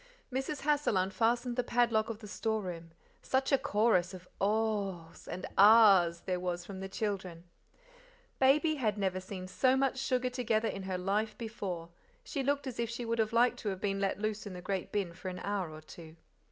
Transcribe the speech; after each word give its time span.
Mrs. 0.33 0.61
Hassal 0.61 0.97
unfastened 0.97 1.57
the 1.57 1.63
padlock 1.63 2.09
of 2.09 2.17
the 2.17 2.27
store 2.27 2.59
room. 2.63 2.89
Such 3.21 3.51
a 3.51 3.57
chorus 3.59 4.15
of 4.15 4.27
"ohs!" 4.41 5.27
and 5.27 5.45
"ahs!" 5.59 6.21
there 6.21 6.39
was 6.39 6.65
from 6.65 6.79
the 6.79 6.89
children! 6.89 7.43
Baby 8.39 8.77
had 8.77 8.97
never 8.97 9.19
seen 9.19 9.47
so 9.47 9.77
much 9.77 9.99
sugar 9.99 10.31
together 10.31 10.67
in 10.67 10.81
her 10.89 10.97
life 10.97 11.37
before; 11.37 11.89
she 12.23 12.41
looked 12.41 12.65
as 12.65 12.79
if 12.79 12.89
she 12.89 13.05
would 13.05 13.19
have 13.19 13.31
liked 13.31 13.59
to 13.59 13.69
have 13.69 13.79
been 13.79 13.99
let 13.99 14.17
loose 14.19 14.47
in 14.47 14.53
the 14.53 14.59
great 14.63 14.91
bin 14.91 15.13
for 15.13 15.29
an 15.29 15.37
hour 15.43 15.69
or 15.69 15.81
two. 15.81 16.15